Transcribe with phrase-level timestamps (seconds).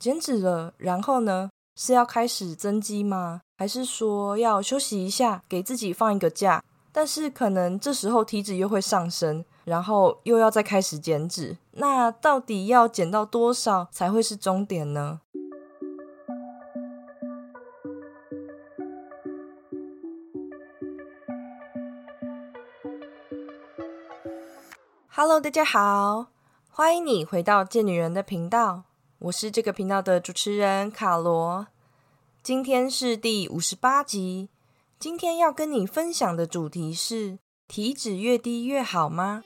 [0.00, 1.50] 减脂了，然后呢？
[1.76, 3.42] 是要开始增肌吗？
[3.58, 6.64] 还是说要休息一下，给自己放一个假？
[6.90, 11.58] 但是可能这时候体脂又会上升，然后又要再开始减脂。
[11.72, 15.20] 那到底要减到多少才会是终点呢
[25.08, 26.28] ？Hello，大家好，
[26.70, 28.84] 欢迎你回到贱女人的频道。
[29.24, 31.66] 我是这个频道的主持人卡罗，
[32.42, 34.48] 今天是第五十八集。
[34.98, 39.44] 今天要跟你分享的主题是：体脂越低越好吗？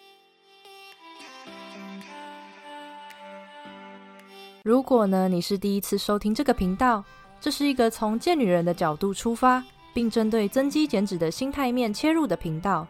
[4.62, 7.04] 如果呢你是第一次收听这个频道，
[7.40, 9.60] 这是一个从贱女人的角度出发，
[9.92, 12.86] 并针对增肌减脂的心态面切入的频道。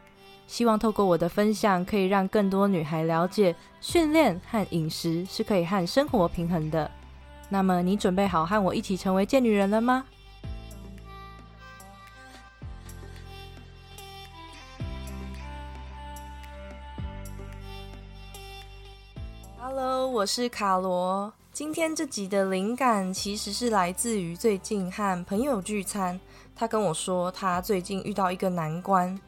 [0.46, 6.90] 希望透过我的分享，可以让更多女孩了解训练和饮食是可以和生活平衡的。
[7.48, 10.04] 那么，你准备好和我一起成为贱女人了吗
[19.58, 21.32] ？Hello，我是卡罗。
[21.52, 26.18] 今天这集的灵感其实是来自于最近和朋友聚餐，
[26.54, 29.18] 他跟我说他最近遇到一个难关。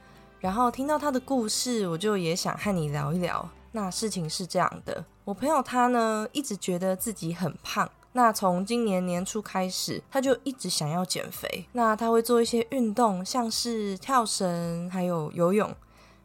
[0.41, 3.49] 然后听到他的故事，我就也想和你聊一聊。
[3.73, 7.91] 那事情是这样的，我朋友他呢一直觉得自己很胖。
[8.13, 11.67] 那从今年年初开始，他就一直想要减肥。
[11.73, 15.75] 那他会做一些运动，像是跳绳，还有游泳。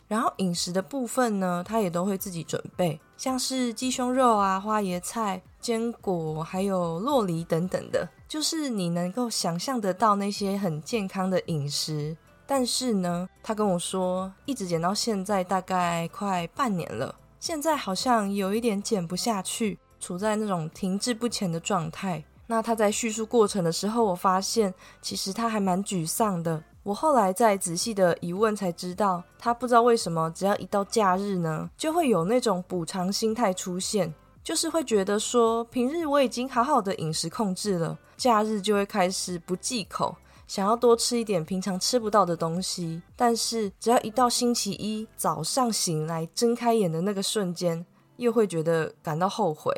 [0.08, 12.16] 然后饮食的部分呢，他也都会自己准备，像是鸡胸肉啊、花椰菜、坚果，还有洛梨等等的，就是你能够想象得到那些很健康的饮食。
[12.54, 22.22] 但是呢，他跟我说，一直减到现在大概快半年了，现在好像有一点减不下去，处在那种停滞不前的状态。
[22.48, 26.62] 那他在叙述过程的时候，我发现其实他还蛮沮丧的。
[26.84, 34.14] 我后来再仔细的疑问才知道，他不知道为什么，只要一到假日呢，就会有那种补偿心态出现，
[34.44, 40.14] 就是会觉得说，平日我已经好好的饮食控制了，假日就会开始不忌口。
[40.52, 47.86] 想要多吃一点平常吃不到的东西，但是只要一到星期一早上醒来睁开眼的那个瞬间，
[48.18, 49.74] 又会觉得感到后悔，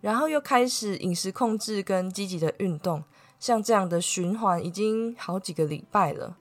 [0.00, 3.04] 然后又开始饮食控制跟积极的运动，
[3.38, 6.38] 像这样的循环已经好几个礼拜了。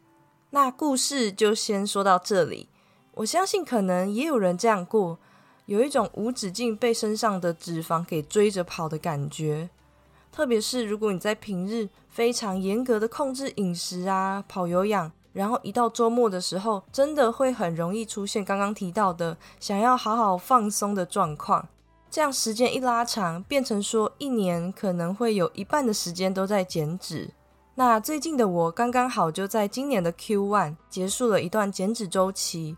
[0.51, 2.69] 那故事就先说到这里，
[3.15, 5.19] 我相信可能也有人这样过，
[5.65, 9.69] 有一种无止境被身上的脂肪给追着跑的感觉。
[10.35, 21.65] 特别是如果你在平日非常严格的控制饮食啊，跑有氧，然后一到周末的时候，真的会很容易出现刚刚提到的想要好好放松的状况。
[22.11, 27.29] 这样时间一拉长，变成说一年可能会有一半的时间都在减脂。
[27.75, 32.75] 那最近的我刚刚好就在今年的 Q one 结束了一段减脂周期。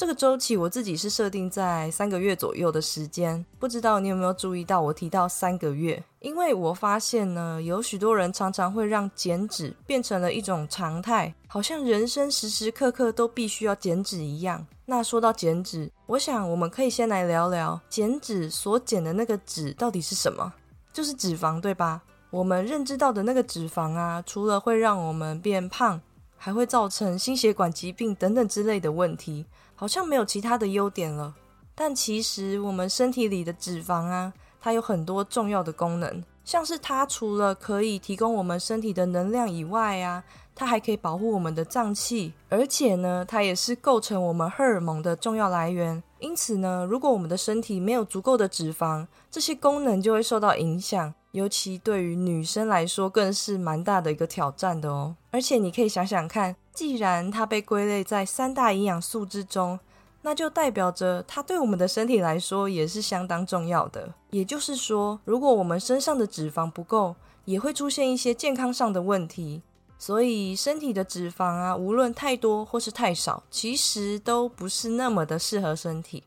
[0.00, 6.02] 这个周期我自己是设定在三个月左右的时间，不知道你有没有注意到我提到三个月？
[6.20, 14.66] 因为我发现呢，有许多人常常会让减脂变成了一种常态，好像人生时时刻刻都必须要减脂一样。
[14.86, 20.50] 那说到减脂，我想我们可以先来聊聊减脂所减的那个脂到底是什么？
[20.94, 22.00] 就是脂肪，对吧？
[22.30, 26.00] 我们认知到的那个脂肪啊，除了会让我们变胖，
[26.42, 29.44] 还会造成心血管疾病等等之类的问题。
[29.74, 31.34] 好像没有其他的优点了，
[31.74, 40.22] 但其实我们身体里的脂肪啊，它有很多重要的功能，像是它除了可以提供我们身体的能量以外啊，
[40.54, 46.02] 它还可以保护我们的脏器，而且呢，它也是构成我们荷尔蒙的重要来源。
[46.18, 55.16] 因此呢，如果我们的身体没有足够的脂肪，这些功能就会受到影响，尤其对于女生来说，更是蛮大的一个挑战的哦。
[55.30, 56.56] 而且你可以想想看。
[56.72, 59.78] 既然它被归类在三大营养素之中，
[60.22, 64.14] 那就代表着它对我们的身体来说也是相当重要的。
[64.30, 69.62] 也就是说，如果我们身上的脂肪不够，也会出现一些健康上的问题。
[69.98, 76.22] 所以，身体的脂肪啊，无论太多或是太少，其实都不是那么的适合身体。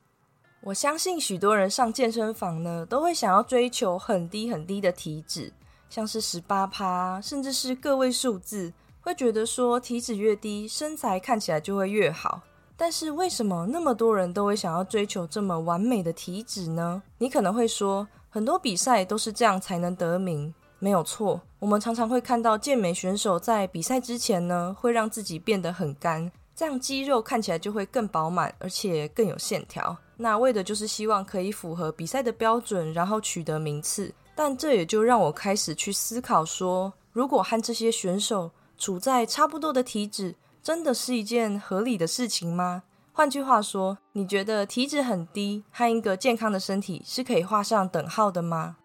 [0.66, 5.52] 我相信许多人上健身房呢，都会想要追求很低很低的体脂，
[5.90, 8.72] 像是十八趴，甚至是个位数字。
[9.02, 12.42] 会觉得说体脂越低，身材看起来就会越好。
[12.78, 17.04] 但是为什么那么多人都会想要追求这么完美的体脂呢？
[17.18, 21.42] 你可能会说，很多比赛都是这样才能得名，没有错。
[21.60, 29.98] 我们常常会看到健美选手在比赛之前呢，会让自己变得很干，这样肌肉看起来就会更饱满，而且更有线条。
[30.18, 34.14] 那为的就是希望可以符合比赛的标准，然后取得名次。
[34.36, 42.84] 但这也就让我开始去思考说，如果和这些选手处在差不多的体脂，真的是一件合理的事情吗？
[43.12, 48.78] 换句话说，你觉得体脂很低和一个健康的身体是可以画上等号的吗？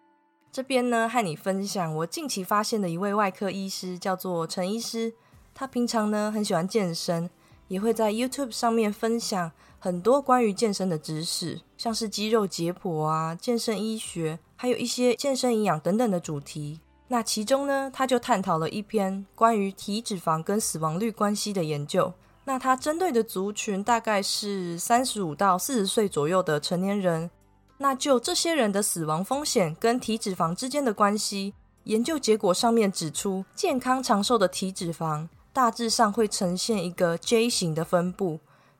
[0.51, 5.13] 这边呢，和你分享我近期发现的一位外科医师，叫做陈医师。
[5.55, 7.29] 他平常呢很喜欢健身，
[7.69, 9.49] 也会在 YouTube 上面分享
[9.79, 16.81] 很多关于健身的知识，像是肌肉解剖啊、健身医学，还有一些健身营养等等的主题。
[17.07, 22.13] 那其中呢，他就探讨了一篇关于体脂肪跟死亡率关系的研究。
[22.43, 27.29] 那他针对的族群大概是三十五到四十岁左右的成年人。
[27.77, 31.53] 那就这些人的死亡风险跟体脂肪之间的关系，
[31.85, 38.39] 研究结果上面指出，健康长寿的体脂肪大致上会呈现一个 J 型的分布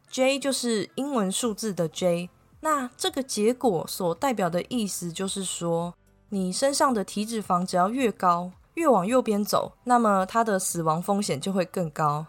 [0.10, 2.30] ，J 就是英文数字的 J。
[2.62, 5.94] 那这个结果所代表的意思就是说，
[6.30, 12.26] 你身上的体脂肪只要越高，越往右边走，那么它的死亡风险就会更高。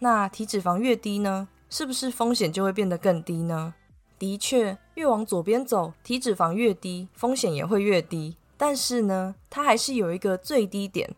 [0.00, 3.74] 那体脂肪越低呢，是不是风险就会变得更低呢？
[4.18, 8.36] 的确，越往左边走，体脂肪越低，风险也会越低。
[8.56, 11.14] 但是呢，它还是有一个最低点，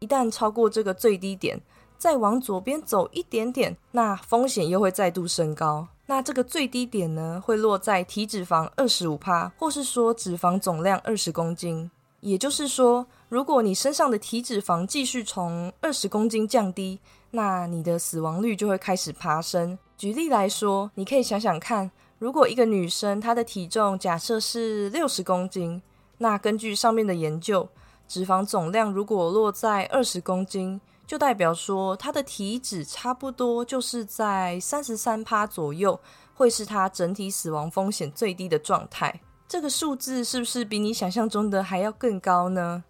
[0.00, 1.60] 一旦超过这个最低点，
[2.00, 5.86] 再往左边走一点点，那风险又会再度升高。
[6.06, 11.90] 那这个最低点呢，会落在体脂肪二十五帕，或是说脂肪总量二十公斤。
[12.20, 16.98] 也就是说，如果你身上的体脂肪继续从二十公斤降低，
[17.32, 19.78] 那你的死亡率就会开始爬升。
[19.98, 21.90] 举例来说，你可以想想看。
[22.18, 25.82] 如果一个女生她的体重假设是六十公斤，
[26.16, 27.68] 那根据上面的研究，
[28.08, 35.98] 脂肪总量如果落在二十公斤，就代表说她的体脂差不多就是在三十三趴左右，
[36.34, 39.20] 会是她整体死亡风险最低的状态。
[39.48, 42.84] 这个数字是不是比你想象中的还要更高呢？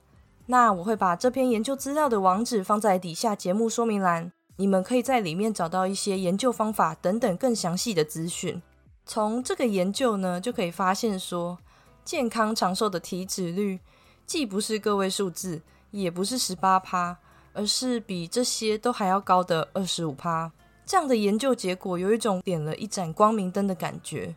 [0.48, 8.60] 那我会把这篇研究资料的网址放在底下节目说明栏，你们可以在里面找到一些研究方法等等更详细的资讯。
[9.06, 11.56] 从这个研究呢，就可以发现说，
[12.04, 13.80] 健康长寿的体脂率
[14.26, 17.16] 既不是个位数字，也不是十八趴，
[17.52, 20.50] 而是比这些都还要高的二十五趴。
[20.84, 24.34] 这样的研究结果有一种点了一盏光明灯的感觉，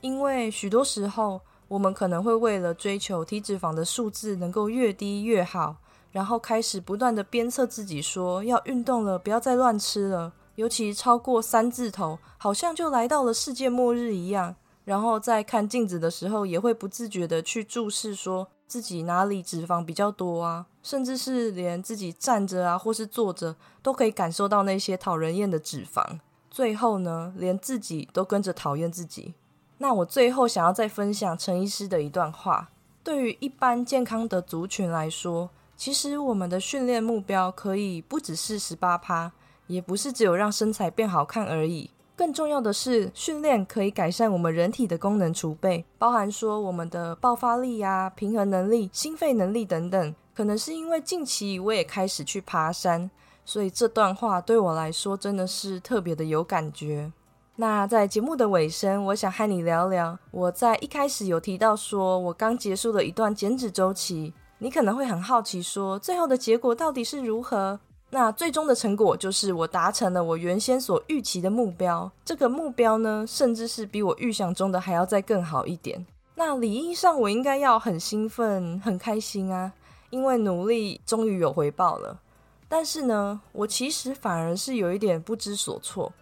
[0.00, 5.76] 因为许多时候我们可能会为了追求体脂肪的数字能够越低越好，
[6.10, 10.32] 然后开始不断的鞭策自己说要运动了，不要再乱吃了。
[10.56, 14.54] 尤其超过三字头，好像就来到了世界末日一样。
[14.84, 26.20] 然后在看镜子的时候，也会不自觉的去注视，说自己哪里脂肪比较多啊，甚至是连自己站着啊或是坐着，都可以感受到那些讨人厌的脂肪。
[26.48, 29.34] 最后呢，连自己都跟着讨厌自己。
[29.78, 32.70] 那我最后想要再分享陈医师的一段话：
[33.02, 39.32] 对于一般健康的族群来说，其实我们的训练目标可以不只是十八趴。
[39.66, 50.14] 也不是只有让身材变好看而已，更重要的是训练可以改善我们人体的功能储备，包含说我们的爆发力呀、平衡能力、心肺能力等等。
[50.34, 53.08] 可能是因为近期我也开始去爬山，
[53.44, 57.12] 所以这段话对我来说真的是特别的有感觉。
[57.56, 67.78] 那在节目的尾声，我想和你聊聊，我在一开始有提到说我刚结束了一段减脂周期，你可能会很好奇说最后的结果到底是如何。
[68.10, 72.10] 那最终的成果就是我达成了我原先所预期的目标。
[72.24, 76.04] 这个目标呢，甚至是比我预想中的还要再更好一点。
[76.36, 79.72] 那理应上我应该要很兴奋、很开心啊，
[80.14, 82.20] 因为努力终于有回报了。
[82.68, 86.12] 但是呢，我其实反而是有一点不知所措。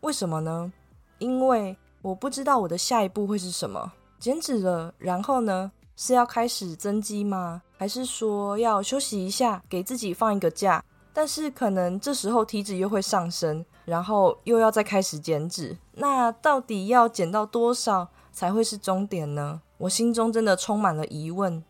[0.00, 0.72] 为什么呢？
[1.18, 3.92] 因为我不知道我的下一步会是什么。
[4.18, 7.60] 减脂了，然后呢，是要开始增肌吗？
[7.76, 10.82] 还是说要休息一下，给自己放一个假？
[11.12, 19.60] 但是可能这时候体脂又会上升，然后又要再开始减脂，那到底要减到多少才会是终点呢？
[19.76, 21.62] 我心中真的充满了疑问。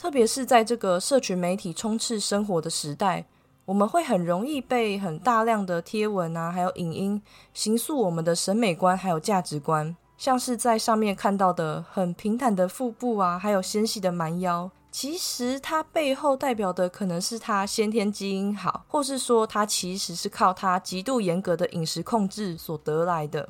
[0.00, 3.22] 特别是在这个社群媒体充斥生活的时代，
[3.66, 7.20] 我们会很容易被很大量的贴文啊，还有影音，
[7.52, 14.70] 形塑我们的审美观还有价值观，像是在上面看到的很平坦的腹部啊，还有纤细的蛮腰。
[14.90, 23.46] 其实它背后代表的可能是他先天基因好，或是说他其实是靠他极度严格的饮食控制所得来的。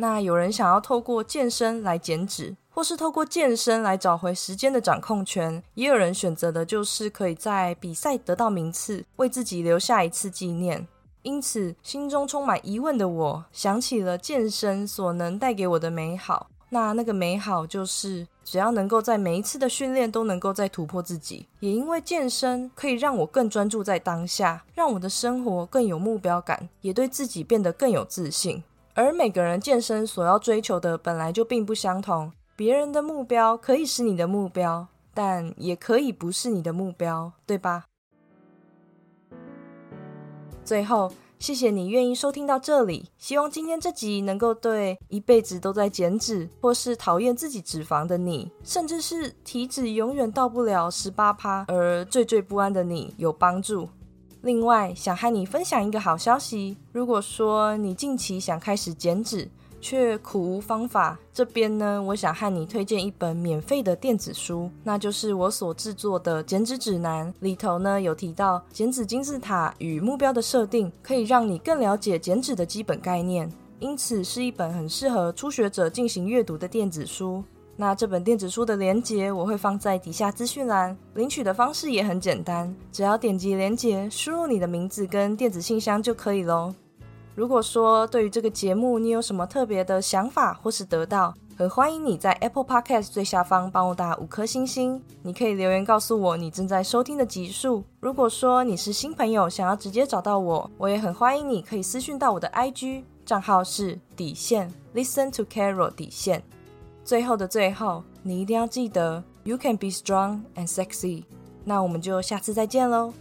[0.00, 10.86] 那有人想要透过健身来减脂，或是透过健身来找回时间的掌控权，也有人选择的就是可以在比赛得到名次，为自己留下一次纪念。
[11.22, 16.46] 因此，心中充满疑问的我，想起了健身所能带给我的美好。
[16.70, 28.62] 那那个美好就是，只要能够在每一次的训练都能够再突破自己，也因为健身可以让我更专注在当下，让我的生活更有目标感，也对自己变得更有自信。
[28.98, 37.84] 而每个人健身所要追求的本来就并不相同，别人的目标可以是你的目标，但也可以不是你的目标，对吧？
[40.64, 41.12] 最后。
[41.38, 53.88] 谢谢你愿意收听到这里，希望今天这集能够对一辈子都在减脂，或是讨厌自己脂肪的你，甚至是体脂永远到不了十八趴而惴惴不安的你有帮助。
[54.42, 59.48] 另外，想和你分享一个好消息，如果说你近期想开始减脂，
[59.80, 61.18] 却苦无方法。
[61.32, 67.32] 这边呢，我想和你推荐一本免费的电子书，那就是我所制作的减脂指南。
[67.40, 77.42] 里头呢有提到减脂金字塔与目标的设定，可以让你更了解减脂的基本概念，因此是一本很适合初学者进行阅读的电子书。
[77.80, 86.74] 那这本电子书的链接我会放在底下资讯栏，领取的方式也很简单，只要点击链接，输入你的名字跟电子信箱就可以喽。
[87.36, 95.00] 如果说对于这个节目你有什么特别的想法或是得到，很欢迎你在 Apple Podcast 最下方帮我打五颗星星。
[95.22, 97.84] 你可以留言告诉我你正在收听的集数。
[98.00, 106.42] 如果说你是新朋友，想要直接找到我，我也很欢迎你可以私讯到我的 IG 账号是底线 Listen to Carol 底线。
[107.08, 111.24] 最后的最后，你一定要记得 You can be strong and sexy。
[111.64, 113.14] 那我们就下次再见喽。